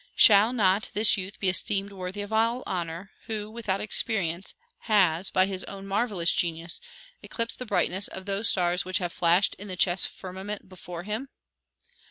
Shall 0.15 0.51
not 0.51 0.89
this 0.95 1.15
youth 1.15 1.39
be 1.39 1.47
esteemed 1.47 1.91
worthy 1.91 2.21
of 2.21 2.33
all 2.33 2.63
honor, 2.65 3.11
who, 3.27 3.51
without 3.51 3.79
experience, 3.79 4.55
has, 4.89 5.29
by 5.29 5.45
his 5.45 5.63
own 5.65 5.85
marvellous 5.85 6.31
genius, 6.31 6.81
eclipsed 7.21 7.59
the 7.59 7.67
brightness 7.67 8.07
of 8.07 8.25
those 8.25 8.49
stars 8.49 8.83
which 8.83 8.97
have 8.97 9.13
flashed 9.13 9.53
in 9.59 9.67
the 9.67 9.77
chess 9.77 10.07
firmament 10.07 10.67
before 10.67 11.03
him? 11.03 11.29